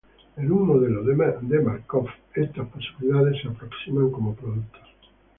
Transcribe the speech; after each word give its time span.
En 0.37 0.51
un 0.51 0.61
Modelo 0.67 1.01
de 1.03 1.13
Markov 1.61 2.07
estas 2.33 2.65
probabilidades 2.69 3.39
se 3.43 3.49
aproximan 3.49 4.09
como 4.09 4.33
productos. 4.35 4.89